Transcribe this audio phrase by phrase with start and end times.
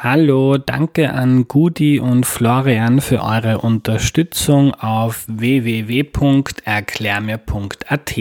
[0.00, 8.16] Hallo, danke an Gudi und Florian für eure Unterstützung auf www.erklärmir.at.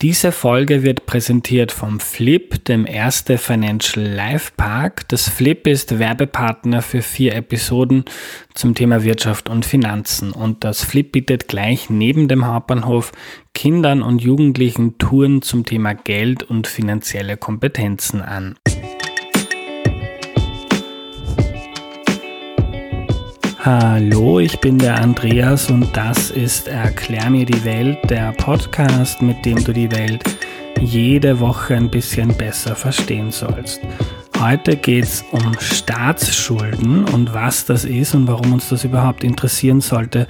[0.00, 5.06] Diese Folge wird präsentiert vom Flip, dem erste Financial Life Park.
[5.08, 8.06] Das Flip ist Werbepartner für vier Episoden
[8.54, 13.12] zum Thema Wirtschaft und Finanzen und das Flip bietet gleich neben dem Hauptbahnhof
[13.52, 18.54] Kindern und Jugendlichen Touren zum Thema Geld und finanzielle Kompetenzen an.
[23.66, 29.44] Hallo, ich bin der Andreas und das ist Erklär mir die Welt, der Podcast, mit
[29.44, 30.22] dem du die Welt
[30.80, 33.80] jede Woche ein bisschen besser verstehen sollst.
[34.38, 39.80] Heute geht es um Staatsschulden und was das ist und warum uns das überhaupt interessieren
[39.80, 40.28] sollte.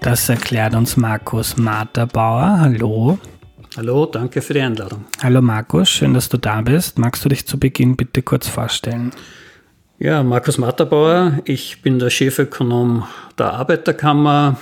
[0.00, 2.60] Das erklärt uns Markus Materbauer.
[2.60, 3.18] Hallo.
[3.76, 5.06] Hallo, danke für die Einladung.
[5.20, 7.00] Hallo Markus, schön, dass du da bist.
[7.00, 9.10] Magst du dich zu Beginn bitte kurz vorstellen?
[9.98, 13.04] Ja, Markus Matterbauer, ich bin der Chefökonom
[13.38, 14.60] der Arbeiterkammer,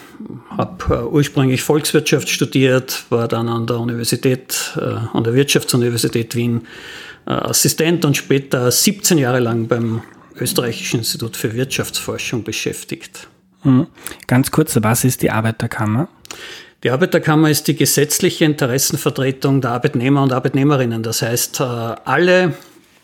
[0.56, 6.68] habe äh, ursprünglich Volkswirtschaft studiert, war dann an der Universität, äh, an der Wirtschaftsuniversität Wien
[7.26, 10.02] äh, Assistent und später 17 Jahre lang beim
[10.38, 13.26] Österreichischen Institut für Wirtschaftsforschung beschäftigt.
[13.64, 13.88] Mhm.
[14.28, 16.06] Ganz kurz, was ist die Arbeiterkammer?
[16.84, 21.02] Die Arbeiterkammer ist die gesetzliche Interessenvertretung der Arbeitnehmer und Arbeitnehmerinnen.
[21.02, 22.54] Das heißt, alle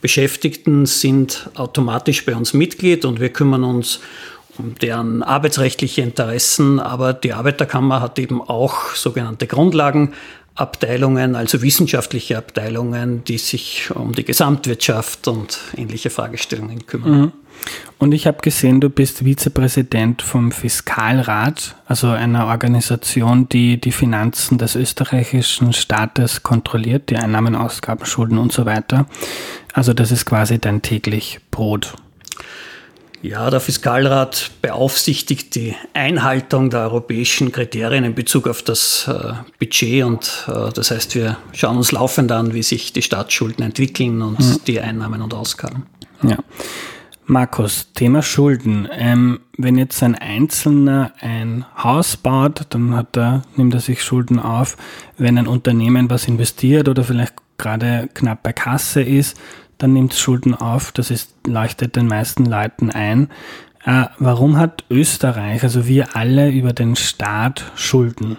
[0.01, 4.01] Beschäftigten sind automatisch bei uns Mitglied und wir kümmern uns
[4.59, 13.25] um deren arbeitsrechtliche Interessen, aber die Arbeiterkammer hat eben auch sogenannte Grundlagenabteilungen, also wissenschaftliche Abteilungen,
[13.25, 17.21] die sich um die Gesamtwirtschaft und ähnliche Fragestellungen kümmern.
[17.21, 17.33] Mhm.
[17.99, 24.57] Und ich habe gesehen, du bist Vizepräsident vom Fiskalrat, also einer Organisation, die die Finanzen
[24.57, 29.07] des österreichischen Staates kontrolliert, die Einnahmen, Ausgaben, Schulden und so weiter.
[29.73, 31.95] Also das ist quasi dein täglich Brot.
[33.23, 40.05] Ja, der Fiskalrat beaufsichtigt die Einhaltung der europäischen Kriterien in Bezug auf das äh, Budget
[40.05, 44.41] und äh, das heißt, wir schauen uns laufend an, wie sich die Staatsschulden entwickeln und
[44.41, 44.61] mhm.
[44.67, 45.85] die Einnahmen und Ausgaben.
[46.23, 46.39] Ja.
[47.31, 48.89] Markus, Thema Schulden.
[48.91, 54.41] Ähm, wenn jetzt ein Einzelner ein Haus baut, dann hat er, nimmt er sich Schulden
[54.41, 54.77] auf.
[55.17, 59.41] Wenn ein Unternehmen was investiert oder vielleicht gerade knapp bei Kasse ist,
[59.79, 60.91] dann nimmt es Schulden auf.
[60.91, 63.29] Das ist, leuchtet den meisten Leuten ein.
[63.85, 68.39] Äh, warum hat Österreich, also wir alle über den Staat Schulden?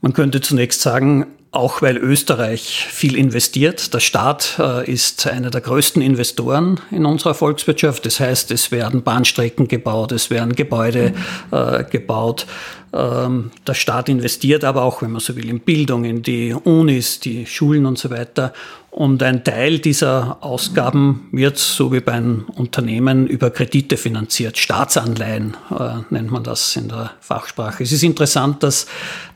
[0.00, 1.26] Man könnte zunächst sagen,
[1.58, 3.92] auch weil Österreich viel investiert.
[3.92, 8.06] Der Staat äh, ist einer der größten Investoren in unserer Volkswirtschaft.
[8.06, 11.12] Das heißt, es werden Bahnstrecken gebaut, es werden Gebäude
[11.50, 12.46] äh, gebaut.
[12.92, 17.20] Ähm, der Staat investiert aber auch, wenn man so will, in Bildung, in die Unis,
[17.20, 18.52] die Schulen und so weiter.
[18.90, 24.56] Und ein Teil dieser Ausgaben wird, so wie bei einem Unternehmen, über Kredite finanziert.
[24.56, 27.82] Staatsanleihen äh, nennt man das in der Fachsprache.
[27.82, 28.86] Es ist interessant, dass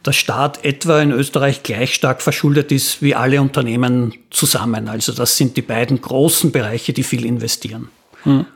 [0.05, 4.89] der Staat etwa in Österreich gleich stark verschuldet ist wie alle Unternehmen zusammen.
[4.89, 7.89] Also das sind die beiden großen Bereiche, die viel investieren.
[8.25, 8.47] Hm.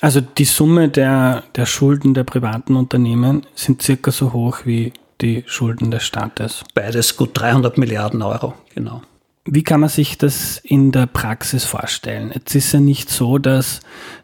[0.00, 5.42] Also die Summe der, der Schulden der privaten Unternehmen sind circa so hoch wie die
[5.46, 6.64] Schulden des Staates.
[6.74, 9.02] Beides gut 300 Milliarden Euro, genau.
[9.44, 12.30] Wie kann man sich das in der Praxis vorstellen?
[12.34, 13.80] Jetzt ist ja nicht so, dass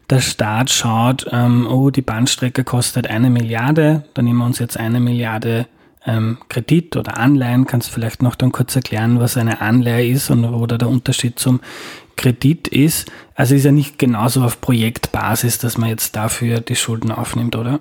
[0.09, 4.77] der Staat schaut, ähm, oh, die Bahnstrecke kostet eine Milliarde, dann nehmen wir uns jetzt
[4.77, 5.65] eine Milliarde
[6.05, 7.65] ähm, Kredit oder Anleihen.
[7.65, 10.89] Kannst du vielleicht noch dann kurz erklären, was eine Anleihe ist und wo da der
[10.89, 11.59] Unterschied zum
[12.15, 13.11] Kredit ist.
[13.35, 17.79] Also ist ja nicht genauso auf Projektbasis, dass man jetzt dafür die Schulden aufnimmt, oder?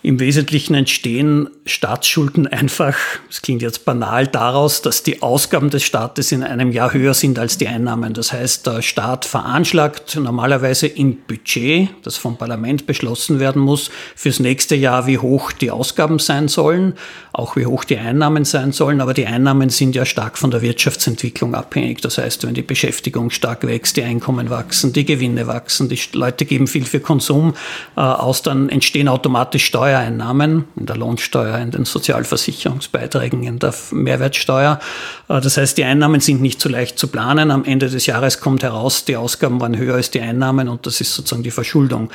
[0.00, 2.94] Im Wesentlichen entstehen Staatsschulden einfach,
[3.28, 7.36] es klingt jetzt banal, daraus, dass die Ausgaben des Staates in einem Jahr höher sind
[7.36, 8.14] als die Einnahmen.
[8.14, 14.38] Das heißt, der Staat veranschlagt normalerweise im Budget, das vom Parlament beschlossen werden muss, fürs
[14.38, 16.94] nächste Jahr, wie hoch die Ausgaben sein sollen,
[17.32, 19.00] auch wie hoch die Einnahmen sein sollen.
[19.00, 22.02] Aber die Einnahmen sind ja stark von der Wirtschaftsentwicklung abhängig.
[22.02, 26.44] Das heißt, wenn die Beschäftigung stark wächst, die Einkommen wachsen, die Gewinne wachsen, die Leute
[26.44, 27.54] geben viel für Konsum
[27.96, 33.72] äh, aus, dann entstehen automatisch Steuern Steuereinnahmen, in der Lohnsteuer, in den Sozialversicherungsbeiträgen, in der
[33.90, 34.80] Mehrwertsteuer.
[35.28, 37.50] Äh, das heißt, die Einnahmen sind nicht so leicht zu planen.
[37.50, 41.00] Am Ende des Jahres kommt heraus, die Ausgaben waren höher als die Einnahmen und das
[41.00, 42.10] ist sozusagen die Verschuldung.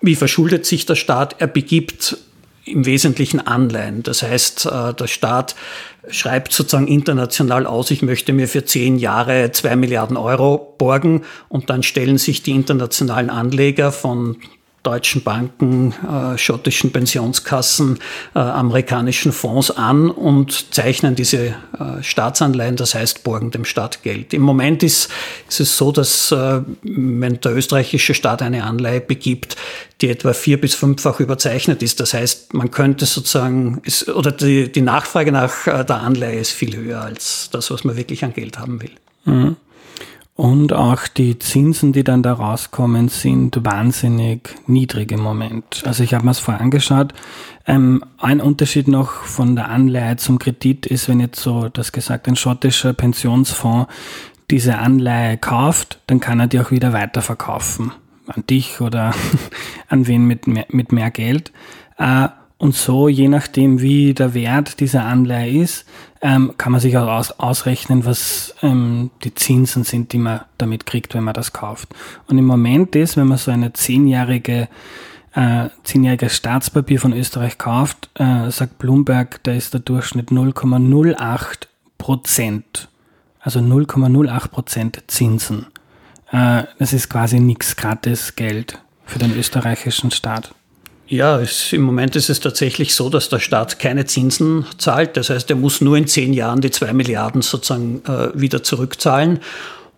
[0.00, 1.36] Wie verschuldet sich der Staat?
[1.40, 2.16] Er begibt
[2.64, 4.04] im Wesentlichen Anleihen.
[4.04, 5.56] Das heißt, äh, der Staat
[6.08, 11.70] schreibt sozusagen international aus, ich möchte mir für zehn Jahre zwei Milliarden Euro borgen und
[11.70, 14.36] dann stellen sich die internationalen Anleger von
[14.86, 17.98] deutschen Banken, äh, schottischen Pensionskassen,
[18.34, 24.32] äh, amerikanischen Fonds an und zeichnen diese äh, Staatsanleihen, das heißt borgen dem Staat Geld.
[24.32, 25.10] Im Moment ist,
[25.48, 29.56] ist es so, dass äh, wenn der österreichische Staat eine Anleihe begibt,
[30.00, 32.00] die etwa vier bis fünffach überzeichnet ist.
[32.00, 36.52] Das heißt, man könnte sozusagen, ist, oder die, die Nachfrage nach äh, der Anleihe ist
[36.52, 38.92] viel höher als das, was man wirklich an Geld haben will.
[39.24, 39.56] Mhm.
[40.36, 45.82] Und auch die Zinsen, die dann da rauskommen, sind wahnsinnig niedrig im Moment.
[45.86, 47.14] Also ich habe mir es vorher angeschaut.
[47.66, 52.28] Ähm, ein Unterschied noch von der Anleihe zum Kredit ist, wenn jetzt so das gesagt
[52.28, 53.90] ein schottischer Pensionsfonds
[54.50, 57.92] diese Anleihe kauft, dann kann er die auch wieder weiterverkaufen.
[58.26, 59.14] An dich oder
[59.88, 61.50] an wen mit mehr, mit mehr Geld.
[61.96, 65.84] Äh, und so, je nachdem, wie der Wert dieser Anleihe ist,
[66.22, 70.86] ähm, kann man sich auch aus, ausrechnen, was ähm, die Zinsen sind, die man damit
[70.86, 71.94] kriegt, wenn man das kauft.
[72.28, 74.68] Und im Moment ist, wenn man so eine zehnjährige
[75.36, 81.66] äh, zehnjähriges Staatspapier von Österreich kauft, äh, sagt Bloomberg, da ist der Durchschnitt 0,08
[81.98, 82.88] Prozent.
[83.40, 85.66] Also 0,08 Prozent Zinsen.
[86.32, 90.54] Äh, das ist quasi nichts gratis Geld für den österreichischen Staat.
[91.08, 95.16] Ja, es, im Moment ist es tatsächlich so, dass der Staat keine Zinsen zahlt.
[95.16, 99.38] Das heißt, er muss nur in zehn Jahren die zwei Milliarden sozusagen äh, wieder zurückzahlen.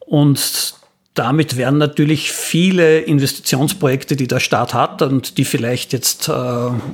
[0.01, 0.75] Und
[1.19, 6.33] damit werden natürlich viele Investitionsprojekte, die der Staat hat und die vielleicht jetzt äh,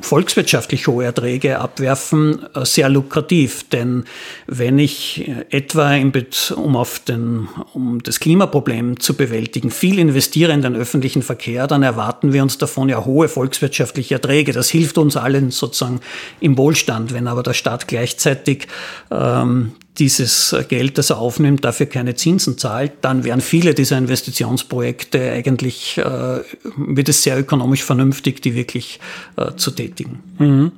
[0.01, 3.69] volkswirtschaftlich hohe Erträge abwerfen, äh, sehr lukrativ.
[3.69, 4.05] Denn
[4.47, 6.11] wenn ich etwa, im
[6.57, 11.83] um, auf den, um das Klimaproblem zu bewältigen, viel investiere in den öffentlichen Verkehr, dann
[11.83, 14.53] erwarten wir uns davon ja hohe volkswirtschaftliche Erträge.
[14.53, 16.01] Das hilft uns allen sozusagen
[16.41, 17.13] im Wohlstand.
[17.13, 18.69] Wenn aber der Staat gleichzeitig
[19.11, 25.31] ähm, dieses Geld, das er aufnimmt, dafür keine Zinsen zahlt, dann wären viele dieser Investitionsprojekte
[25.31, 26.41] eigentlich, äh,
[26.77, 28.99] wird es sehr ökonomisch vernünftig, die wirklich
[29.37, 30.21] äh, zu tätigen.
[30.39, 30.73] Mhm.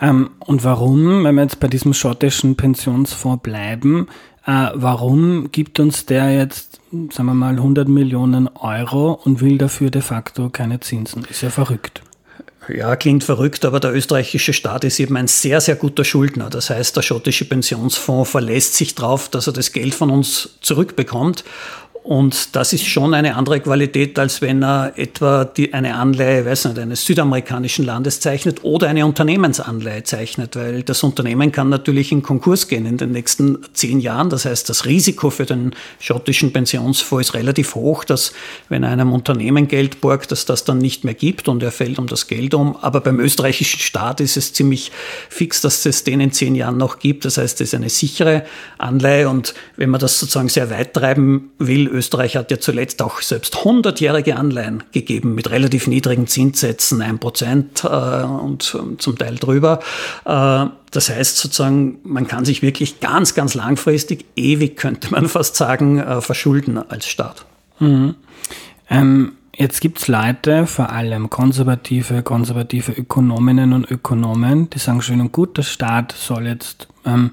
[0.00, 4.08] Ähm, und warum, wenn wir jetzt bei diesem schottischen Pensionsfonds bleiben,
[4.46, 9.90] äh, warum gibt uns der jetzt, sagen wir mal, 100 Millionen Euro und will dafür
[9.90, 11.24] de facto keine Zinsen?
[11.30, 12.02] Ist ja verrückt.
[12.68, 16.50] Ja, klingt verrückt, aber der österreichische Staat ist eben ein sehr, sehr guter Schuldner.
[16.50, 21.44] Das heißt, der schottische Pensionsfonds verlässt sich darauf, dass er das Geld von uns zurückbekommt.
[22.08, 26.64] Und das ist schon eine andere Qualität, als wenn er etwa die, eine Anleihe, weiß
[26.64, 32.22] nicht, eines südamerikanischen Landes zeichnet oder eine Unternehmensanleihe zeichnet, weil das Unternehmen kann natürlich in
[32.22, 34.30] Konkurs gehen in den nächsten zehn Jahren.
[34.30, 38.32] Das heißt, das Risiko für den schottischen Pensionsfonds ist relativ hoch, dass
[38.70, 41.98] wenn er einem Unternehmen Geld borgt, dass das dann nicht mehr gibt und er fällt
[41.98, 42.74] um das Geld um.
[42.78, 44.92] Aber beim österreichischen Staat ist es ziemlich
[45.28, 47.26] fix, dass es den in zehn Jahren noch gibt.
[47.26, 48.46] Das heißt, es ist eine sichere
[48.78, 53.20] Anleihe und wenn man das sozusagen sehr weit treiben will, Österreich hat ja zuletzt auch
[53.20, 59.36] selbst hundertjährige Anleihen gegeben mit relativ niedrigen Zinssätzen, ein Prozent äh, und ähm, zum Teil
[59.36, 59.80] drüber.
[60.24, 65.56] Äh, das heißt sozusagen, man kann sich wirklich ganz, ganz langfristig, ewig könnte man fast
[65.56, 67.44] sagen, äh, verschulden als Staat.
[67.78, 68.14] Mhm.
[68.88, 75.20] Ähm Jetzt gibt es Leute, vor allem konservative, konservative Ökonominnen und Ökonomen, die sagen schön
[75.20, 77.30] und gut, der Staat soll jetzt ähm,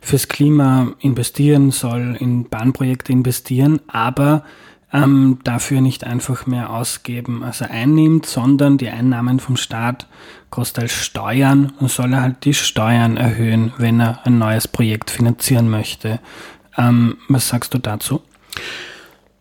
[0.00, 4.44] fürs Klima investieren, soll in Bahnprojekte investieren, aber
[4.92, 10.06] ähm, dafür nicht einfach mehr ausgeben, als er einnimmt, sondern die Einnahmen vom Staat
[10.50, 15.10] kostet als Steuern und soll er halt die Steuern erhöhen, wenn er ein neues Projekt
[15.10, 16.20] finanzieren möchte.
[16.78, 18.22] Ähm, was sagst du dazu?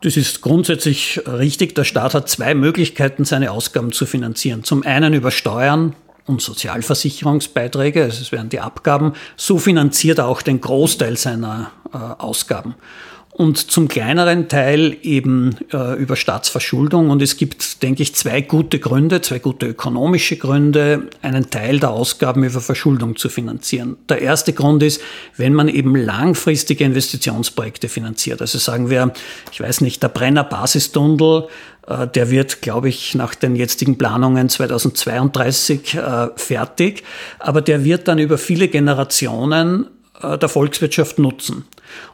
[0.02, 1.74] Das ist grundsätzlich richtig.
[1.76, 4.64] Der Staat hat zwei Möglichkeiten, seine Ausgaben zu finanzieren.
[4.64, 9.14] Zum einen über Steuern und Sozialversicherungsbeiträge, also es wären die Abgaben.
[9.36, 12.76] So finanziert er auch den Großteil seiner äh, Ausgaben
[13.38, 17.10] und zum kleineren Teil eben äh, über Staatsverschuldung.
[17.10, 21.92] Und es gibt, denke ich, zwei gute Gründe, zwei gute ökonomische Gründe, einen Teil der
[21.92, 23.98] Ausgaben über Verschuldung zu finanzieren.
[24.08, 25.02] Der erste Grund ist,
[25.36, 28.40] wenn man eben langfristige Investitionsprojekte finanziert.
[28.40, 29.12] Also sagen wir,
[29.52, 31.50] ich weiß nicht, der Brenner Basistunnel,
[31.88, 37.04] der wird, glaube ich, nach den jetzigen Planungen 2032 äh, fertig,
[37.40, 41.66] aber der wird dann über viele Generationen äh, der Volkswirtschaft nutzen.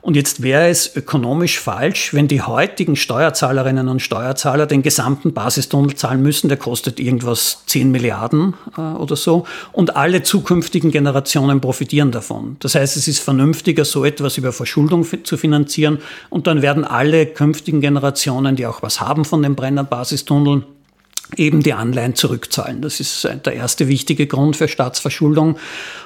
[0.01, 5.95] Und jetzt wäre es ökonomisch falsch, wenn die heutigen Steuerzahlerinnen und Steuerzahler den gesamten Basistunnel
[5.95, 12.11] zahlen müssen, der kostet irgendwas 10 Milliarden äh, oder so, und alle zukünftigen Generationen profitieren
[12.11, 12.57] davon.
[12.59, 17.25] Das heißt, es ist vernünftiger, so etwas über Verschuldung zu finanzieren, und dann werden alle
[17.25, 20.63] künftigen Generationen, die auch was haben von dem Brenner Basistunnel,
[21.37, 22.81] eben die Anleihen zurückzahlen.
[22.81, 25.57] Das ist der erste wichtige Grund für Staatsverschuldung.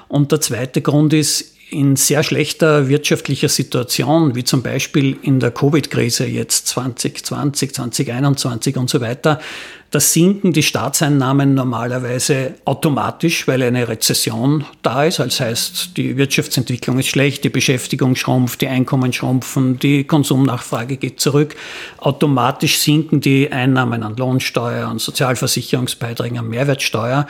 [0.08, 5.52] Und der zweite Grund ist, in sehr schlechter wirtschaftlicher Situation, wie zum Beispiel in der
[5.52, 9.40] Covid-Krise jetzt 2020, 2021 und so weiter,
[9.96, 15.20] Das sinken die Staatseinnahmen normalerweise automatisch, weil eine Rezession da ist.
[15.20, 21.22] Das heißt, die Wirtschaftsentwicklung ist schlecht, die Beschäftigung schrumpft, die Einkommen schrumpfen, die Konsumnachfrage geht
[21.22, 21.56] zurück.
[22.00, 27.26] Automatisch sinken die Einnahmen an Lohnsteuer, an Sozialversicherungsbeiträgen, an Mehrwertsteuer.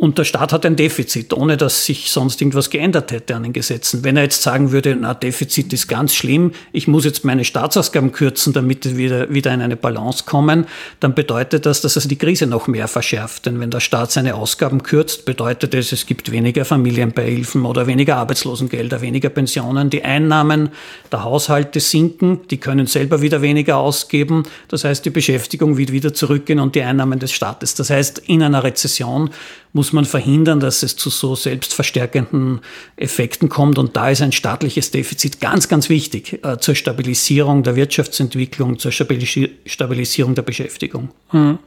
[0.00, 3.52] Und der Staat hat ein Defizit, ohne dass sich sonst irgendwas geändert hätte an den
[3.52, 4.02] Gesetzen.
[4.02, 8.10] Wenn er jetzt sagen würde, na, Defizit ist ganz schlimm, ich muss jetzt meine Staatsausgaben
[8.10, 10.64] kürzen, damit wir wieder, in eine Balance kommen,
[11.00, 13.46] dann bedeutet das, dass es die Krise noch mehr verschärft.
[13.46, 18.16] Denn wenn der Staat seine Ausgaben kürzt, bedeutet es, es gibt weniger Familienbeihilfen oder weniger
[18.16, 19.90] Arbeitslosengelder, weniger Pensionen.
[19.90, 20.70] Die Einnahmen
[21.12, 24.44] der Haushalte sinken, die können selber wieder weniger ausgeben.
[24.68, 27.74] Das heißt, die Beschäftigung wird wieder zurückgehen und die Einnahmen des Staates.
[27.74, 29.30] Das heißt, in einer Rezession
[29.72, 32.60] muss man verhindern, dass es zu so selbstverstärkenden
[32.96, 33.78] Effekten kommt.
[33.78, 38.92] Und da ist ein staatliches Defizit ganz, ganz wichtig äh, zur Stabilisierung der Wirtschaftsentwicklung, zur
[38.92, 41.10] Stabilisierung der Beschäftigung.
[41.28, 41.58] Hm.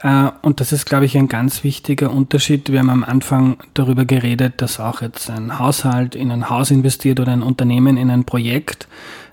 [0.00, 2.70] Äh, und das ist, glaube ich, ein ganz wichtiger Unterschied.
[2.70, 7.20] Wir haben am Anfang darüber geredet, dass auch jetzt ein Haushalt in ein Haus investiert
[7.20, 8.88] oder ein Unternehmen in ein Projekt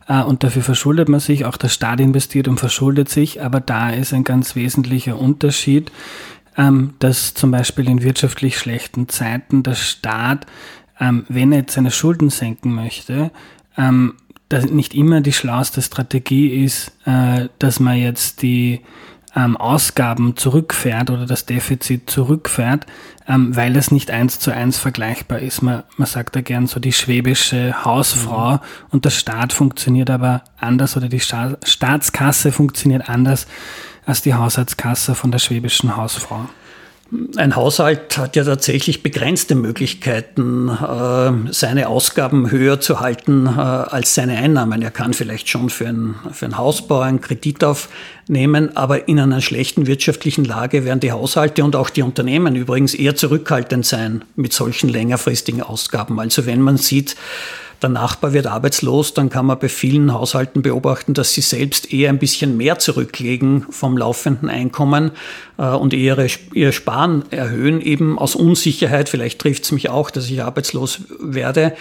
[0.08, 3.90] äh, und dafür verschuldet man sich, auch der Staat investiert und verschuldet sich, aber da
[3.90, 5.92] ist ein ganz wesentlicher Unterschied
[7.00, 10.46] dass zum Beispiel in wirtschaftlich schlechten Zeiten der Staat,
[11.00, 13.32] ähm, wenn er jetzt seine Schulden senken möchte,
[13.78, 14.16] ähm,
[14.50, 18.82] dass nicht immer die schlauste Strategie ist, äh, dass man jetzt die
[19.36, 22.86] ähm, Ausgaben zurückfährt oder das Defizit zurückfährt,
[23.28, 25.62] ähm, weil es nicht eins zu eins vergleichbar ist.
[25.62, 28.60] Man, man sagt da gern so die schwäbische Hausfrau mhm.
[28.92, 33.48] und der Staat funktioniert aber anders oder die Sta Staatskasse funktioniert anders
[34.06, 36.48] als die Haushaltskasse von der schwäbischen Hausfrau.
[37.38, 44.16] Ein Haushalt hat ja tatsächlich begrenzte Möglichkeiten, äh, seine Ausgaben höher zu halten äh, als
[44.16, 44.82] seine Einnahmen.
[44.82, 49.42] Er kann vielleicht schon für einen, für einen Hausbau einen Kredit aufnehmen, aber in einer
[49.42, 54.54] schlechten wirtschaftlichen Lage werden die Haushalte und auch die Unternehmen übrigens eher zurückhaltend sein mit
[54.54, 56.20] solchen längerfristigen Ausgaben.
[56.20, 57.16] Also wenn man sieht,
[57.82, 62.10] der Nachbar wird arbeitslos, dann kann man bei vielen Haushalten beobachten, dass sie selbst eher
[62.10, 65.12] ein bisschen mehr zurücklegen vom laufenden Einkommen
[65.58, 69.10] und ihre, ihr Sparen erhöhen, eben aus Unsicherheit.
[69.10, 71.74] Vielleicht trifft es mich auch, dass ich arbeitslos werde.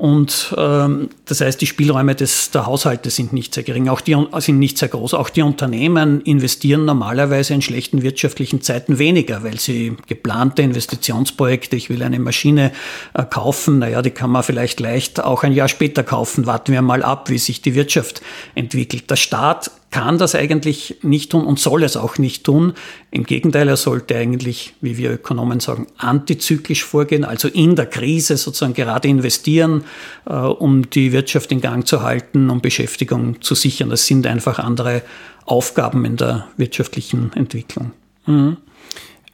[0.00, 4.16] Und ähm, das heißt, die Spielräume des, der Haushalte sind nicht sehr gering, auch die
[4.38, 5.12] sind nicht sehr groß.
[5.12, 11.90] Auch die Unternehmen investieren normalerweise in schlechten wirtschaftlichen Zeiten weniger, weil sie geplante Investitionsprojekte, ich
[11.90, 12.72] will eine Maschine
[13.12, 16.46] äh, kaufen, naja, die kann man vielleicht leicht auch ein Jahr später kaufen.
[16.46, 18.22] Warten wir mal ab, wie sich die Wirtschaft
[18.54, 19.10] entwickelt.
[19.10, 22.74] Der Staat kann das eigentlich nicht tun und soll es auch nicht tun.
[23.10, 28.36] Im Gegenteil, er sollte eigentlich, wie wir Ökonomen sagen, antizyklisch vorgehen, also in der Krise
[28.36, 29.84] sozusagen gerade investieren,
[30.26, 33.90] äh, um die Wirtschaft in Gang zu halten, um Beschäftigung zu sichern.
[33.90, 35.02] Das sind einfach andere
[35.44, 37.90] Aufgaben in der wirtschaftlichen Entwicklung.
[38.26, 38.58] Mhm.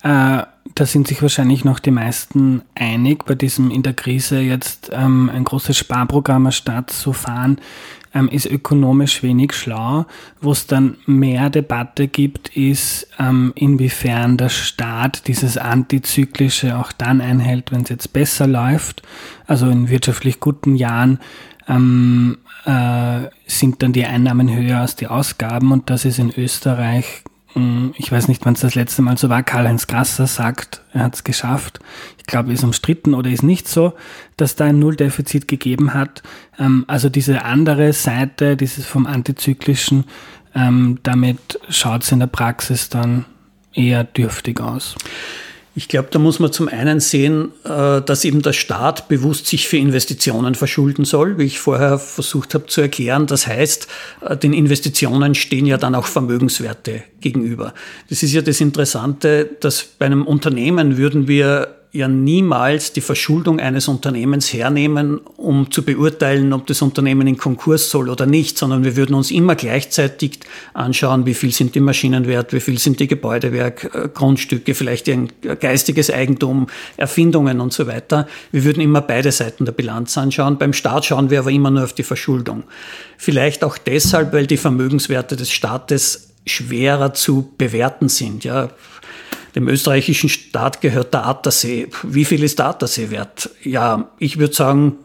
[0.03, 0.43] Äh,
[0.75, 5.31] da sind sich wahrscheinlich noch die meisten einig, bei diesem in der Krise jetzt ähm,
[5.33, 7.59] ein großes Sparprogramm statt zu fahren
[8.17, 10.07] ähm, ist ökonomisch wenig schlau.
[10.41, 17.21] Wo es dann mehr Debatte gibt, ist, ähm, inwiefern der Staat dieses Antizyklische auch dann
[17.21, 19.03] einhält, wenn es jetzt besser läuft.
[19.47, 21.19] Also in wirtschaftlich guten Jahren
[21.69, 27.23] ähm, äh, sind dann die Einnahmen höher als die Ausgaben und das ist in Österreich
[27.97, 31.15] ich weiß nicht, wann es das letzte Mal so war, Karl-Heinz Grasser sagt, er hat
[31.15, 31.81] es geschafft.
[32.19, 33.95] Ich glaube, ist umstritten oder ist nicht so,
[34.37, 36.23] dass da ein Nulldefizit gegeben hat.
[36.59, 40.05] Ähm, also diese andere Seite, dieses vom Antizyklischen,
[40.55, 43.25] ähm, damit schaut es in der Praxis dann
[43.73, 44.95] eher dürftig aus.
[45.79, 49.69] Ich glaube, da muss man zum einen sehen, äh, dass eben der Staat bewusst sich
[49.69, 53.27] für Investitionen verschulden soll, wie ich vorher versucht habe zu erklären.
[53.27, 53.87] Das heißt,
[54.23, 57.75] äh, den Investitionen stehen ja dann auch Vermögenswerte gegenüber.
[58.09, 63.61] Das ist ja das Interessante, dass bei einem Unternehmen würden wir ja niemals die Verschuldung
[63.61, 68.85] eines Unternehmens hernehmen, um zu beurteilen, ob das Unternehmen in Konkurs soll oder nicht, sondern
[68.85, 70.41] wir würden uns immer gleichzeitig
[70.75, 75.09] anschauen, wie viel sind die Maschinen wert, wie viel sind die Gebäudewerk, äh, Grundstücke, vielleicht
[75.09, 78.27] ein geistiges Eigentum, Erfindungen und so weiter.
[78.53, 80.59] Wir würden immer beide Seiten der Bilanz anschauen.
[80.59, 82.65] Beim Staat schauen wir aber immer nur auf die Verschuldung.
[83.17, 88.45] Vielleicht auch deshalb, weil die Vermögenswerte des Staates schwerer zu bewerten sind.
[88.45, 88.71] Ja,
[89.57, 91.89] dem österreichischen Staat gehört der Attersee.
[92.03, 93.51] Wie viel ist der Attersee wert?
[93.65, 94.99] Ja, ich würde sagen,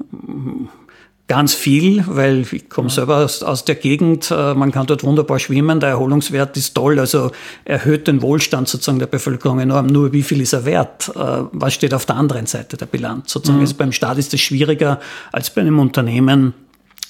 [1.32, 5.40] ganz viel, weil ich komme selber aus, aus, der Gegend, äh, man kann dort wunderbar
[5.40, 7.32] schwimmen, der Erholungswert ist toll, also
[7.64, 9.88] erhöht den Wohlstand sozusagen der Bevölkerung enorm.
[9.88, 11.10] Nur wie viel ist er wert?
[11.16, 13.32] Äh, was steht auf der anderen Seite der Bilanz?
[13.32, 13.64] Sozusagen mhm.
[13.64, 15.00] also beim Staat ist es schwieriger
[15.32, 16.54] als bei einem Unternehmen,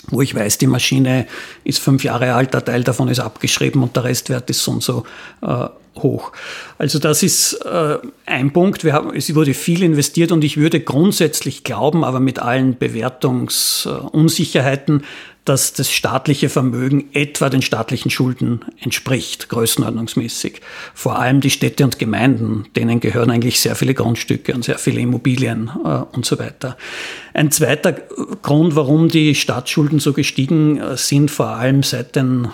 [0.10, 1.26] wo ich weiß, die Maschine
[1.64, 4.84] ist fünf Jahre alt, der Teil davon ist abgeschrieben und der Restwert ist so und
[4.84, 5.04] so
[5.42, 5.66] äh,
[5.98, 6.32] hoch.
[6.78, 8.84] Also das ist äh, ein Punkt.
[8.84, 15.04] Wir haben, es wurde viel investiert und ich würde grundsätzlich glauben, aber mit allen Bewertungsunsicherheiten,
[15.46, 20.62] dass das staatliche Vermögen etwa den staatlichen Schulden entspricht, größenordnungsmäßig.
[20.94, 25.02] Vor allem die Städte und Gemeinden, denen gehören eigentlich sehr viele Grundstücke und sehr viele
[25.02, 26.78] Immobilien äh, und so weiter.
[27.34, 32.50] Ein zweiter Grund, warum die Staatsschulden so gestiegen äh, sind, vor allem seit den äh,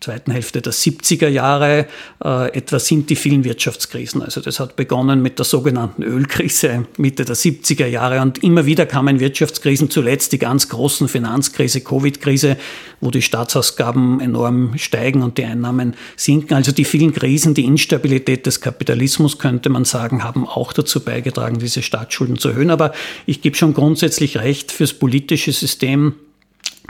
[0.00, 1.86] zweiten Hälfte der 70er Jahre
[2.24, 4.22] äh, etwa sind die vielen Wirtschaftskrisen.
[4.22, 8.86] Also das hat begonnen mit der sogenannten Ölkrise Mitte der 70er Jahre und immer wieder
[8.86, 12.56] kamen Wirtschaftskrisen, zuletzt die ganz großen Finanzkrise, Covid-Krise,
[13.00, 16.54] wo die Staatsausgaben enorm steigen und die Einnahmen sinken.
[16.54, 21.58] Also die vielen Krisen, die Instabilität des Kapitalismus, könnte man sagen, haben auch dazu beigetragen,
[21.58, 22.70] diese Staatsschulden zu erhöhen.
[22.70, 22.92] Aber
[23.26, 26.14] ich gebe schon grundsätzlich recht, fürs politische System,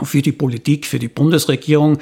[0.03, 1.99] für die Politik, für die Bundesregierung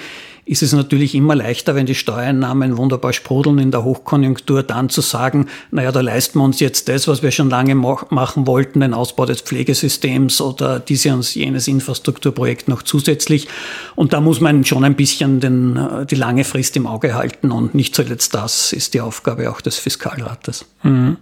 [0.47, 5.00] ist es natürlich immer leichter, wenn die Steuereinnahmen wunderbar sprudeln in der Hochkonjunktur, dann zu
[5.00, 8.95] sagen, naja, da leisten wir uns jetzt das, was wir schon lange machen wollten, den
[8.95, 13.49] Ausbau des Pflegesystems oder diese und jenes Infrastrukturprojekt noch zusätzlich.
[13.97, 17.50] Und da muss man schon ein bisschen den, äh, die lange Frist im Auge halten
[17.50, 20.65] und nicht zuletzt das ist die Aufgabe auch des Fiskalrates.
[20.85, 21.17] Mhm.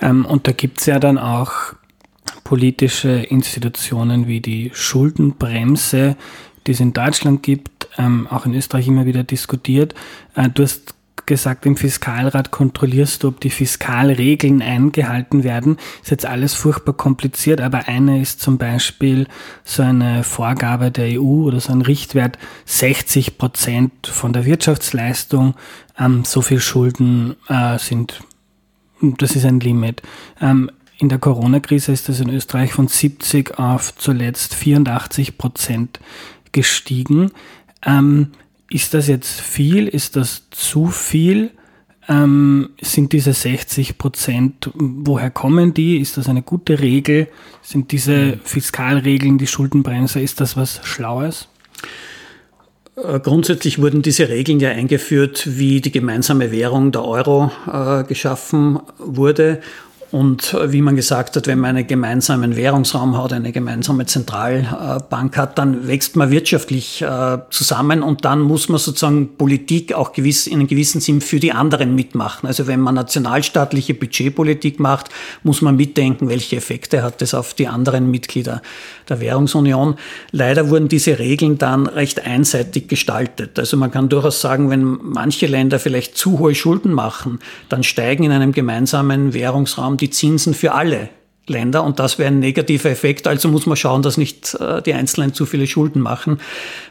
[0.00, 1.74] Ähm, und da gibt's ja dann auch
[2.44, 6.16] politische Institutionen wie die Schuldenbremse,
[6.66, 9.94] die es in Deutschland gibt, ähm, auch in Österreich immer wieder diskutiert.
[10.34, 10.94] Äh, du hast
[11.26, 15.78] gesagt, im Fiskalrat kontrollierst du, ob die Fiskalregeln eingehalten werden.
[16.02, 19.26] Ist jetzt alles furchtbar kompliziert, aber eine ist zum Beispiel
[19.64, 25.54] so eine Vorgabe der EU oder so ein Richtwert 60 Prozent von der Wirtschaftsleistung.
[25.98, 28.22] Ähm, so viel Schulden äh, sind,
[29.00, 30.02] das ist ein Limit.
[30.40, 35.98] Ähm, in der Corona-Krise ist das in Österreich von 70 auf zuletzt 84 Prozent
[36.52, 37.32] gestiegen.
[37.84, 38.32] Ähm,
[38.70, 39.86] ist das jetzt viel?
[39.86, 41.50] Ist das zu viel?
[42.08, 45.98] Ähm, sind diese 60 Prozent, woher kommen die?
[45.98, 47.28] Ist das eine gute Regel?
[47.62, 51.48] Sind diese Fiskalregeln, die Schuldenbremse, ist das was Schlaues?
[52.96, 58.80] Äh, grundsätzlich wurden diese Regeln ja eingeführt, wie die gemeinsame Währung der Euro äh, geschaffen
[58.98, 59.60] wurde.
[60.12, 65.38] Und äh, wie man gesagt hat, wenn man einen gemeinsamen Währungsraum hat, eine gemeinsame Zentralbank
[65.38, 70.46] hat, dann wächst man wirtschaftlich äh, zusammen und dann muss man sozusagen Politik auch gewiss,
[70.46, 72.46] in einem gewissen Sinn für die anderen mitmachen.
[72.46, 75.08] Also wenn man nationalstaatliche Budgetpolitik macht,
[75.44, 78.60] muss man mitdenken, welche Effekte hat das auf die anderen Mitglieder
[79.08, 79.94] der Währungsunion.
[80.30, 83.58] Leider wurden diese Regeln dann recht einseitig gestaltet.
[83.58, 87.38] Also man kann durchaus sagen, wenn manche Länder vielleicht zu hohe Schulden machen,
[87.70, 91.08] dann steigen in einem gemeinsamen Währungsraum die Zinsen für alle
[91.48, 93.26] Länder und das wäre ein negativer Effekt.
[93.26, 96.38] Also muss man schauen, dass nicht äh, die Einzelnen zu viele Schulden machen.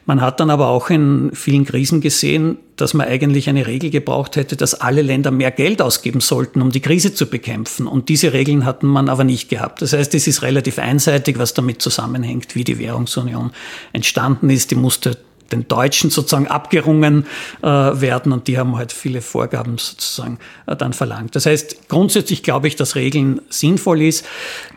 [0.06, 4.36] Man hat dann aber auch in vielen Krisen gesehen, dass man eigentlich eine Regel gebraucht
[4.36, 7.88] hätte, dass alle Länder mehr Geld ausgeben sollten, um die Krise zu bekämpfen.
[7.88, 9.82] Und diese Regeln hatten man aber nicht gehabt.
[9.82, 13.52] Das heißt, es ist relativ einseitig, was damit zusammenhängt, wie die Währungsunion
[13.93, 14.71] entstanden ist.
[14.71, 15.17] Die musste
[15.51, 17.25] den Deutschen sozusagen abgerungen
[17.61, 21.35] äh, werden und die haben halt viele Vorgaben sozusagen äh, dann verlangt.
[21.35, 24.25] Das heißt, grundsätzlich glaube ich, dass Regeln sinnvoll ist.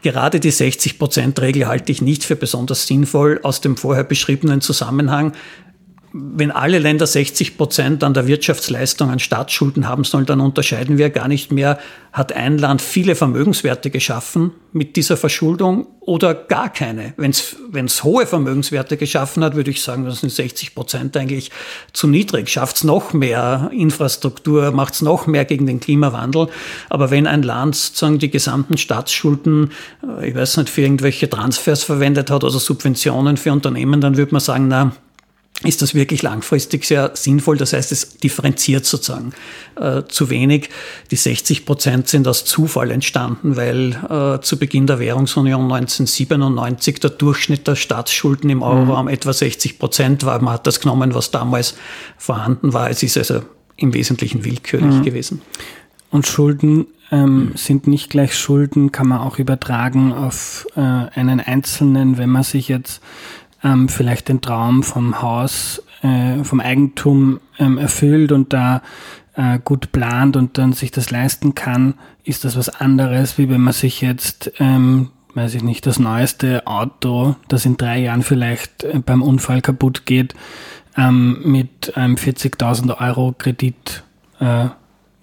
[0.02, 5.32] Gerade die 60-Prozent-Regel halte ich nicht für besonders sinnvoll aus dem vorher beschriebenen Zusammenhang
[6.16, 11.10] wenn alle Länder 60 Prozent an der Wirtschaftsleistung an Staatsschulden haben sollen, dann unterscheiden wir
[11.10, 11.76] gar nicht mehr,
[12.12, 17.14] hat ein Land viele Vermögenswerte geschaffen mit dieser Verschuldung oder gar keine.
[17.16, 21.50] Wenn es hohe Vermögenswerte geschaffen hat, würde ich sagen, das sind 60 Prozent eigentlich
[21.92, 22.48] zu niedrig.
[22.48, 26.46] Schafft es noch mehr Infrastruktur, macht es noch mehr gegen den Klimawandel.
[26.90, 29.72] Aber wenn ein Land sozusagen die gesamten Staatsschulden,
[30.20, 34.30] äh, ich weiß nicht, für irgendwelche Transfers verwendet hat oder Subventionen für Unternehmen, dann würde
[34.30, 34.92] man sagen, na,
[35.62, 37.56] ist das wirklich langfristig sehr sinnvoll.
[37.56, 39.32] Das heißt, es differenziert sozusagen
[39.76, 40.68] äh, zu wenig.
[41.10, 47.10] Die 60 Prozent sind aus Zufall entstanden, weil äh, zu Beginn der Währungsunion 1997 der
[47.10, 49.12] Durchschnitt der Staatsschulden im Euroraum mhm.
[49.12, 50.40] etwa 60 Prozent war.
[50.42, 51.76] Man hat das genommen, was damals
[52.18, 52.90] vorhanden war.
[52.90, 53.42] Es ist also
[53.76, 55.02] im Wesentlichen willkürlich mhm.
[55.02, 55.42] gewesen.
[56.10, 62.18] Und Schulden ähm, sind nicht gleich Schulden, kann man auch übertragen auf äh, einen Einzelnen,
[62.18, 63.00] wenn man sich jetzt
[63.64, 68.82] ähm, vielleicht den Traum vom Haus, äh, vom Eigentum ähm, erfüllt und da
[69.34, 73.62] äh, gut plant und dann sich das leisten kann, ist das was anderes, wie wenn
[73.62, 78.84] man sich jetzt, ähm, weiß ich nicht, das neueste Auto, das in drei Jahren vielleicht
[78.84, 80.34] äh, beim Unfall kaputt geht,
[80.96, 84.04] ähm, mit einem 40.000 Euro Kredit
[84.38, 84.66] äh,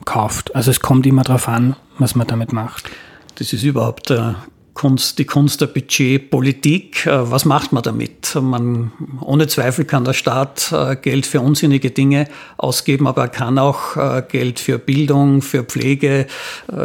[0.03, 0.55] kauft.
[0.55, 2.89] Also es kommt immer darauf an, was man damit macht.
[3.35, 4.35] Das ist überhaupt der
[4.73, 7.05] Kunst, die Kunst der Budgetpolitik.
[7.05, 8.35] Äh, was macht man damit?
[8.35, 13.59] Man, ohne Zweifel kann der Staat äh, Geld für unsinnige Dinge ausgeben, aber er kann
[13.59, 16.27] auch äh, Geld für Bildung, für Pflege,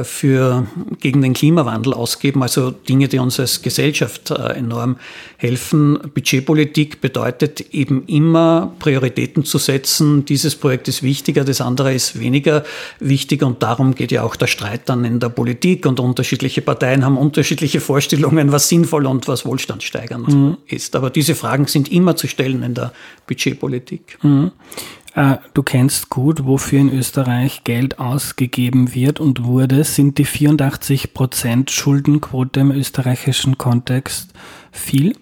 [0.03, 0.67] für
[1.01, 2.43] gegen den Klimawandel ausgeben.
[2.43, 4.97] Also Dinge, die uns als Gesellschaft enorm
[5.37, 5.99] helfen.
[6.15, 10.25] Budgetpolitik bedeutet eben immer Prioritäten zu setzen.
[10.25, 12.65] Dieses Projekt ist wichtiger, das andere ist weniger
[12.99, 17.05] wichtig und darum geht ja auch der Streit dann in der Politik und unterschiedliche Parteien
[17.05, 20.57] haben unterschiedliche Vorstellungen, was sinnvoll und was wohlstandssteigernd mhm.
[20.67, 20.97] ist.
[20.97, 22.93] Aber diese Fragen sind immer zu stellen in der
[23.27, 24.19] Budgetpolitik.
[24.23, 24.53] Mhm.
[25.15, 29.83] Äh, du kennst gut, wofür in Österreich Geld ausgegeben wird und wurde.
[29.85, 34.33] Sind die 84 Prozent Schuldenquote im österreichischen Kontext
[34.71, 35.15] viel?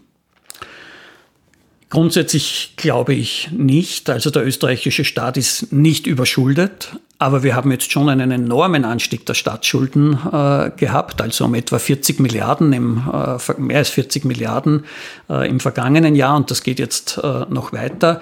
[1.94, 4.10] Grundsätzlich glaube ich nicht.
[4.10, 6.88] Also der österreichische Staat ist nicht überschuldet,
[7.20, 11.78] aber wir haben jetzt schon einen enormen Anstieg der Staatsschulden äh, gehabt, also um etwa
[11.78, 14.86] 40 Milliarden, im, äh, mehr als 40 Milliarden
[15.30, 18.20] äh, im vergangenen Jahr und das geht jetzt äh, noch weiter.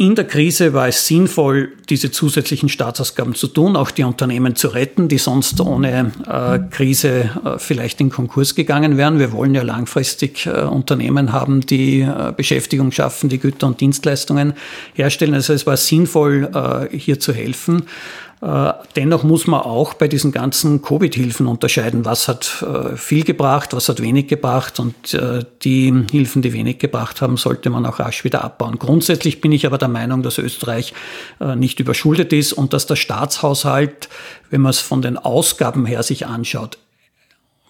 [0.00, 4.68] In der Krise war es sinnvoll, diese zusätzlichen Staatsausgaben zu tun, auch die Unternehmen zu
[4.68, 9.18] retten, die sonst ohne äh, Krise äh, vielleicht in Konkurs gegangen wären.
[9.18, 14.52] Wir wollen ja langfristig äh, Unternehmen haben, die äh, Beschäftigung schaffen, die Güter und Dienstleistungen
[14.94, 15.34] herstellen.
[15.34, 17.82] Also es war sinnvoll, äh, hier zu helfen.
[18.40, 23.72] Äh, dennoch muss man auch bei diesen ganzen Covid-Hilfen unterscheiden, was hat äh, viel gebracht,
[23.72, 27.98] was hat wenig gebracht und äh, die Hilfen, die wenig gebracht haben, sollte man auch
[27.98, 28.78] rasch wieder abbauen.
[28.78, 30.94] Grundsätzlich bin ich aber der Meinung, dass Österreich
[31.56, 34.08] nicht überschuldet ist und dass der Staatshaushalt,
[34.50, 36.78] wenn man es von den Ausgaben her sich anschaut,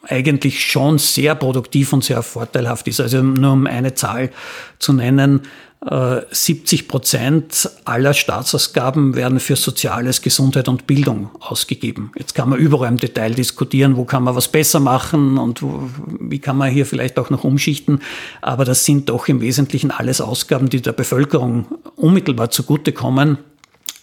[0.06, 3.00] eigentlich schon sehr produktiv und sehr vorteilhaft ist.
[3.00, 4.30] Also nur um eine Zahl
[4.78, 5.42] zu nennen,
[5.80, 12.10] 70 äh, Prozent aller Staatsausgaben werden für Soziales, Gesundheit und Bildung ausgegeben.
[12.16, 15.88] Jetzt kann man überall im Detail diskutieren, wo kann man was besser machen und wo,
[16.18, 18.00] wie kann man hier vielleicht auch noch umschichten.
[18.40, 23.38] Aber das sind doch im Wesentlichen alles Ausgaben, die der Bevölkerung unmittelbar zugutekommen.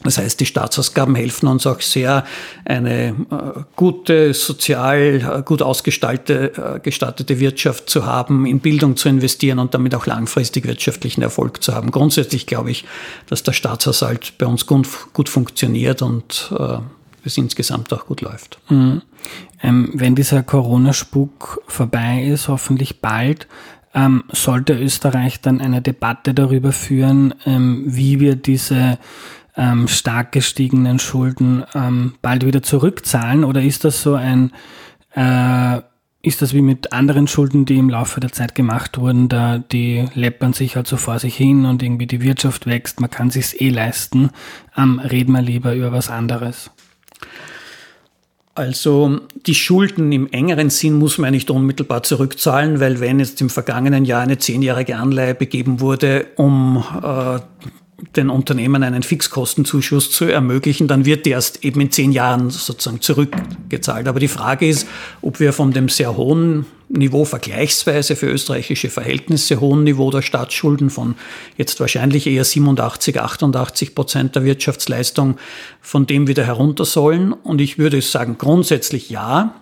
[0.03, 2.25] Das heißt, die Staatsausgaben helfen uns auch sehr,
[2.65, 3.13] eine äh,
[3.75, 9.95] gute, sozial äh, gut ausgestattete äh, Wirtschaft zu haben, in Bildung zu investieren und damit
[9.95, 11.91] auch langfristig wirtschaftlichen Erfolg zu haben.
[11.91, 12.85] Grundsätzlich glaube ich,
[13.27, 16.53] dass der Staatshaushalt bei uns gut, gut funktioniert und
[17.23, 18.59] es insgesamt auch gut läuft.
[18.69, 19.01] Mhm.
[19.63, 23.47] Ähm, wenn dieser Corona-Spuk vorbei ist, hoffentlich bald,
[23.93, 28.99] ähm, sollte Österreich dann eine Debatte darüber führen, ähm, wie wir diese
[29.57, 33.43] ähm, stark gestiegenen Schulden ähm, bald wieder zurückzahlen?
[33.43, 34.51] Oder ist das so ein,
[35.15, 35.81] äh,
[36.21, 40.05] ist das wie mit anderen Schulden, die im Laufe der Zeit gemacht wurden, da die
[40.13, 43.53] läppern sich halt so vor sich hin und irgendwie die Wirtschaft wächst, man kann sich's
[43.53, 44.31] eh leisten,
[44.75, 46.71] ähm, reden wir lieber über was anderes?
[48.57, 53.49] Also die Schulden im engeren Sinn muss man nicht unmittelbar zurückzahlen, weil wenn jetzt im
[53.49, 57.39] vergangenen Jahr eine zehnjährige Anleihe begeben wurde, um äh,
[58.15, 63.01] den Unternehmen einen Fixkostenzuschuss zu ermöglichen, dann wird die erst eben in zehn Jahren sozusagen
[63.01, 64.07] zurückgezahlt.
[64.07, 64.87] Aber die Frage ist,
[65.21, 70.89] ob wir von dem sehr hohen Niveau, vergleichsweise für österreichische Verhältnisse hohen Niveau der Staatsschulden
[70.89, 71.15] von
[71.57, 75.37] jetzt wahrscheinlich eher 87, 88 Prozent der Wirtschaftsleistung,
[75.81, 77.33] von dem wieder herunter sollen.
[77.33, 79.55] Und ich würde sagen, grundsätzlich ja,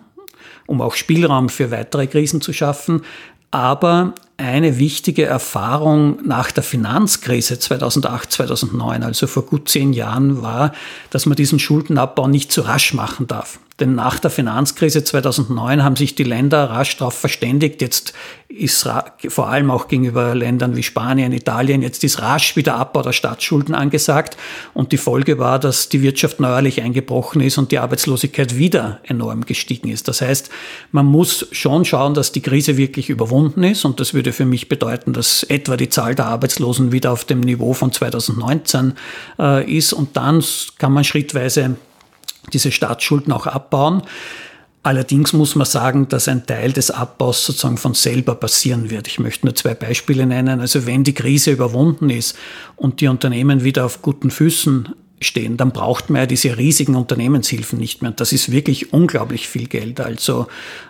[0.66, 3.02] um auch Spielraum für weitere Krisen zu schaffen.
[3.50, 10.72] Aber eine wichtige Erfahrung nach der Finanzkrise 2008, 2009, also vor gut zehn Jahren, war,
[11.10, 13.58] dass man diesen Schuldenabbau nicht zu rasch machen darf.
[13.80, 18.12] Denn nach der Finanzkrise 2009 haben sich die Länder rasch darauf verständigt, jetzt
[18.48, 18.88] ist
[19.28, 23.74] vor allem auch gegenüber Ländern wie Spanien, Italien, jetzt ist rasch wieder Abbau der Staatsschulden
[23.74, 24.36] angesagt.
[24.74, 29.44] Und die Folge war, dass die Wirtschaft neuerlich eingebrochen ist und die Arbeitslosigkeit wieder enorm
[29.44, 30.06] gestiegen ist.
[30.06, 30.50] Das heißt,
[30.92, 33.84] man muss schon schauen, dass die Krise wirklich überwunden ist.
[33.84, 37.40] Und das würde für mich bedeuten, dass etwa die Zahl der Arbeitslosen wieder auf dem
[37.40, 38.94] Niveau von 2019
[39.38, 39.92] äh, ist.
[39.92, 40.42] Und dann
[40.78, 41.76] kann man schrittweise
[42.52, 44.02] diese Staatsschulden auch abbauen.
[44.82, 49.08] Allerdings muss man sagen, dass ein Teil des Abbaus sozusagen von selber passieren wird.
[49.08, 50.60] Ich möchte nur zwei Beispiele nennen.
[50.60, 52.36] Also wenn die Krise überwunden ist
[52.76, 54.90] und die Unternehmen wieder auf guten Füßen
[55.24, 58.10] stehen, dann braucht man ja diese riesigen Unternehmenshilfen nicht mehr.
[58.10, 60.00] Und das ist wirklich unglaublich viel Geld.
[60.00, 60.46] Also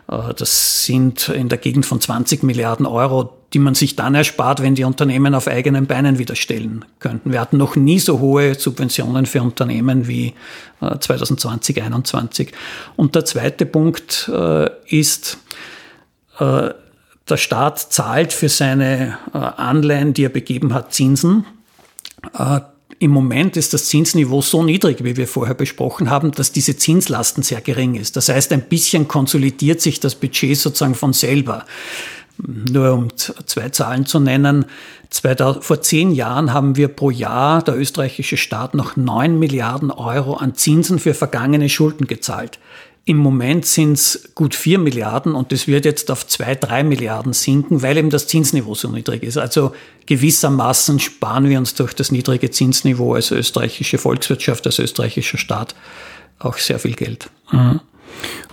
[0.08, 4.62] äh, das sind in der Gegend von 20 Milliarden Euro, die man sich dann erspart,
[4.62, 7.32] wenn die Unternehmen auf eigenen Beinen wieder stellen könnten.
[7.32, 10.34] Wir hatten noch nie so hohe Subventionen für Unternehmen wie
[10.80, 12.52] 2020, äh, 2021.
[12.96, 15.38] Und der zweite Punkt äh, ist,
[16.40, 21.46] der Staat zahlt für seine Anleihen, die er begeben hat, Zinsen
[22.98, 27.42] im Moment ist das Zinsniveau so niedrig, wie wir vorher besprochen haben, dass diese Zinslasten
[27.42, 28.16] sehr gering ist.
[28.16, 31.64] Das heißt, ein bisschen konsolidiert sich das Budget sozusagen von selber.
[32.36, 34.66] Nur um zwei Zahlen zu nennen.
[35.60, 40.56] Vor zehn Jahren haben wir pro Jahr, der österreichische Staat, noch neun Milliarden Euro an
[40.56, 42.58] Zinsen für vergangene Schulden gezahlt.
[43.06, 47.34] Im Moment sind es gut vier Milliarden und das wird jetzt auf zwei, drei Milliarden
[47.34, 49.36] sinken, weil eben das Zinsniveau so niedrig ist.
[49.36, 49.74] Also
[50.06, 55.74] gewissermaßen sparen wir uns durch das niedrige Zinsniveau als österreichische Volkswirtschaft, als österreichischer Staat
[56.38, 57.28] auch sehr viel Geld.
[57.52, 57.80] Mhm.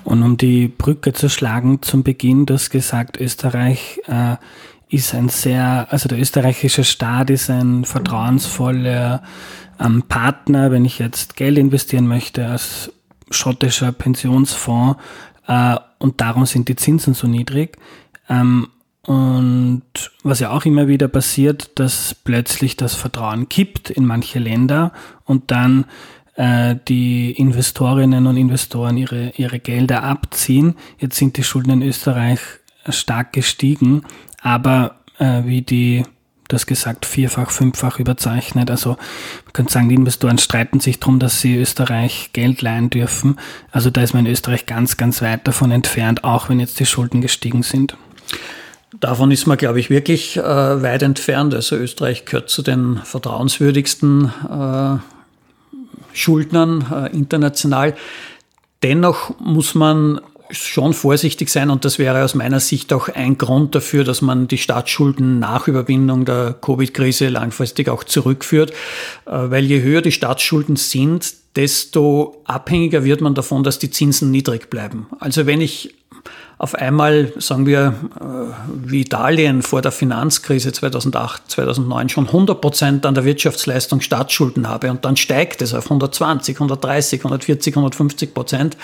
[0.03, 4.35] Und um die Brücke zu schlagen zum Beginn, du hast gesagt, Österreich äh,
[4.89, 9.23] ist ein sehr, also der österreichische Staat ist ein vertrauensvoller
[9.79, 12.91] ähm, Partner, wenn ich jetzt Geld investieren möchte als
[13.31, 15.01] schottischer Pensionsfonds
[15.47, 17.77] äh, und darum sind die Zinsen so niedrig.
[18.29, 18.67] Ähm,
[19.03, 19.83] und
[20.23, 24.93] was ja auch immer wieder passiert, dass plötzlich das Vertrauen kippt in manche Länder
[25.25, 25.85] und dann
[26.35, 30.75] äh, die Investorinnen und Investoren ihre, ihre Gelder abziehen.
[30.99, 32.39] Jetzt sind die Schulden in Österreich
[32.89, 34.03] stark gestiegen,
[34.41, 36.03] aber äh, wie die
[36.53, 38.69] das gesagt, vierfach, fünffach überzeichnet.
[38.71, 43.37] Also man könnte sagen, die Investoren streiten sich darum, dass sie Österreich Geld leihen dürfen.
[43.71, 46.85] Also da ist man in Österreich ganz, ganz weit davon entfernt, auch wenn jetzt die
[46.85, 47.95] Schulden gestiegen sind.
[48.99, 51.53] Davon ist man, glaube ich, wirklich äh, weit entfernt.
[51.53, 54.97] Also Österreich gehört zu den vertrauenswürdigsten äh,
[56.13, 57.95] Schuldnern äh, international.
[58.83, 60.19] Dennoch muss man
[60.51, 64.47] schon vorsichtig sein und das wäre aus meiner Sicht auch ein Grund dafür, dass man
[64.47, 70.75] die Staatsschulden nach Überwindung der Covid-Krise langfristig auch zurückführt, äh, weil je höher die Staatsschulden
[70.75, 75.07] sind, desto abhängiger wird man davon, dass die Zinsen niedrig bleiben.
[75.19, 75.95] Also wenn ich
[76.61, 78.23] auf einmal, sagen wir, äh,
[78.85, 84.91] wie Italien vor der Finanzkrise 2008, 2009 schon 100 Prozent an der Wirtschaftsleistung Staatsschulden habe
[84.91, 88.77] und dann steigt es auf 120, 130, 140, 150 Prozent,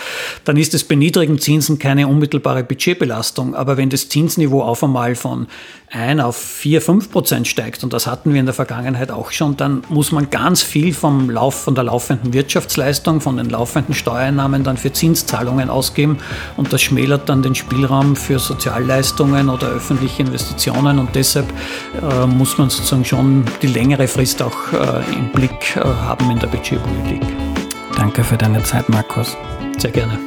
[0.44, 3.54] dann ist es bei niedrigen Zinsen keine unmittelbare Budgetbelastung.
[3.54, 5.46] Aber wenn das Zinsniveau auf einmal von
[5.92, 9.56] 1 auf 4, 5 Prozent steigt, und das hatten wir in der Vergangenheit auch schon,
[9.56, 14.63] dann muss man ganz viel vom Lauf, von der laufenden Wirtschaftsleistung, von den laufenden Steuereinnahmen
[14.63, 16.18] dann für Zinszahlungen ausgeben
[16.58, 21.52] und das schmälert dann den Spielraum für Sozialleistungen oder öffentliche Investitionen und deshalb
[22.02, 26.40] äh, muss man sozusagen schon die längere Frist auch äh, im Blick äh, haben in
[26.40, 27.22] der Budgetpolitik.
[27.98, 29.36] Danke für deine Zeit, Markus.
[29.78, 30.18] Sehr gerne.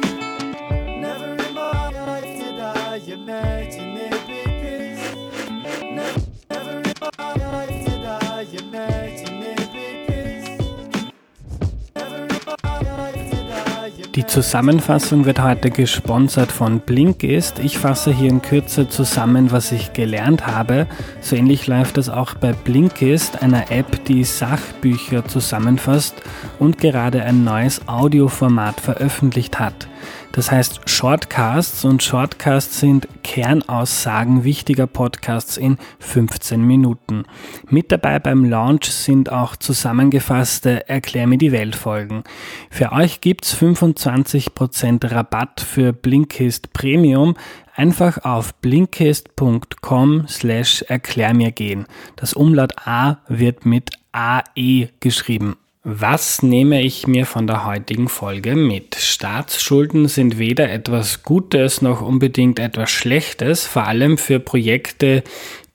[14.15, 17.59] Die Zusammenfassung wird heute gesponsert von Blinkist.
[17.59, 20.85] Ich fasse hier in Kürze zusammen, was ich gelernt habe.
[21.21, 26.15] So ähnlich läuft das auch bei Blinkist, einer App, die Sachbücher zusammenfasst
[26.59, 29.87] und gerade ein neues Audioformat veröffentlicht hat.
[30.31, 37.25] Das heißt Shortcasts und Shortcasts sind Kernaussagen wichtiger Podcasts in 15 Minuten.
[37.69, 42.23] Mit dabei beim Launch sind auch zusammengefasste Erklär mir die Welt Folgen.
[42.69, 47.35] Für euch gibt's 25% Rabatt für Blinkist Premium.
[47.75, 51.85] Einfach auf blinkist.com slash erklär mir gehen.
[52.15, 55.55] Das Umlaut A wird mit AE geschrieben.
[55.83, 58.93] Was nehme ich mir von der heutigen Folge mit?
[58.93, 65.23] Staatsschulden sind weder etwas Gutes noch unbedingt etwas Schlechtes, vor allem für Projekte,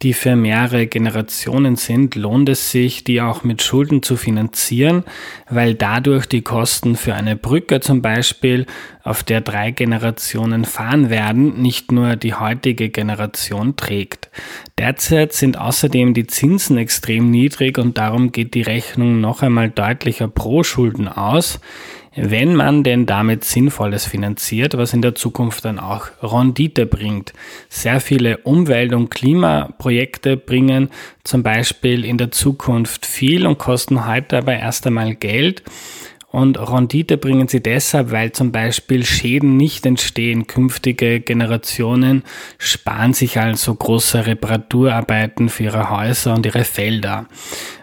[0.03, 5.05] die für mehrere Generationen sind, lohnt es sich, die auch mit Schulden zu finanzieren,
[5.49, 8.67] weil dadurch die Kosten für eine Brücke zum Beispiel,
[9.03, 14.31] auf der drei Generationen fahren werden, nicht nur die heutige Generation trägt.
[14.79, 20.29] Derzeit sind außerdem die Zinsen extrem niedrig und darum geht die Rechnung noch einmal deutlicher
[20.29, 21.61] pro Schulden aus
[22.17, 27.33] wenn man denn damit Sinnvolles finanziert, was in der Zukunft dann auch Rendite bringt.
[27.69, 30.91] Sehr viele Umwelt- und Klimaprojekte bringen
[31.25, 35.63] zum Beispiel in der Zukunft viel und kosten heute aber erst einmal Geld.
[36.37, 40.47] Und Rendite bringen sie deshalb, weil zum Beispiel Schäden nicht entstehen.
[40.47, 42.25] Künftige Generationen
[42.59, 47.27] sparen sich also große Reparaturarbeiten für ihre Häuser und ihre Felder.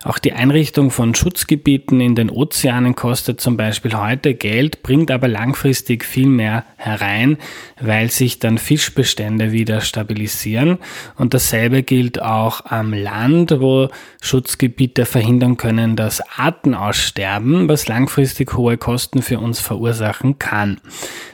[0.04, 5.28] Auch die Einrichtung von Schutzgebieten in den Ozeanen kostet zum Beispiel heute Geld, bringt aber
[5.28, 7.38] langfristig viel mehr herein,
[7.82, 10.78] weil sich dann Fischbestände wieder stabilisieren.
[11.16, 13.90] Und dasselbe gilt auch am Land, wo
[14.22, 20.80] Schutzgebiete verhindern können, dass Arten aussterben, was langfristig langfristig hohe Kosten für uns verursachen kann.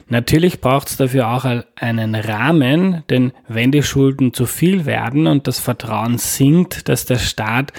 [0.08, 1.46] Natürlich braucht es dafür auch
[1.76, 7.20] einen Rahmen, denn wenn die Schulden zu viel werden und das Vertrauen sinkt, dass der
[7.20, 7.74] Staat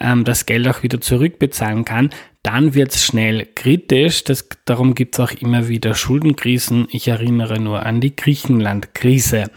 [0.00, 2.10] ähm, das Geld auch wieder zurückbezahlen kann,
[2.42, 4.24] dann wird es schnell kritisch.
[4.24, 6.86] Das, darum gibt es auch immer wieder Schuldenkrisen.
[6.90, 9.50] Ich erinnere nur an die Griechenland-Krise.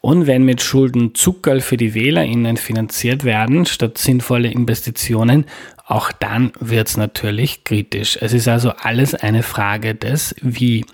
[0.00, 5.46] Und wenn mit Schulden Zuckerl für die WählerInnen finanziert werden, statt sinnvolle Investitionen,
[5.86, 8.18] auch dann wird es natürlich kritisch.
[8.20, 10.84] Es ist also alles eine Frage des Wie.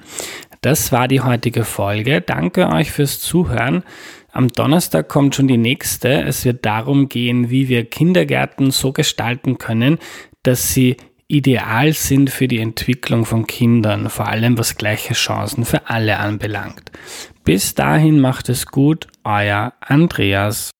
[0.62, 2.20] Das war die heutige Folge.
[2.20, 3.84] Danke euch fürs Zuhören.
[4.32, 6.22] Am Donnerstag kommt schon die nächste.
[6.22, 9.98] Es wird darum gehen, wie wir Kindergärten so gestalten können,
[10.42, 10.96] dass sie
[11.28, 16.90] ideal sind für die Entwicklung von Kindern, vor allem was gleiche Chancen für alle anbelangt.
[17.44, 20.70] Bis dahin macht es gut, euer Andreas.